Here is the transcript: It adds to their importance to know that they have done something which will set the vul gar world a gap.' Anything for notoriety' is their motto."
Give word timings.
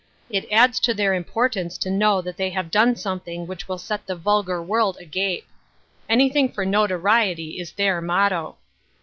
It 0.31 0.51
adds 0.51 0.79
to 0.79 0.95
their 0.95 1.13
importance 1.13 1.77
to 1.77 1.91
know 1.91 2.21
that 2.23 2.35
they 2.35 2.49
have 2.49 2.71
done 2.71 2.95
something 2.95 3.45
which 3.45 3.67
will 3.67 3.77
set 3.77 4.07
the 4.07 4.15
vul 4.15 4.41
gar 4.41 4.59
world 4.59 4.97
a 4.99 5.05
gap.' 5.05 5.41
Anything 6.15 6.51
for 6.51 6.65
notoriety' 6.65 7.59
is 7.61 7.73
their 7.73 8.01
motto." 8.01 8.57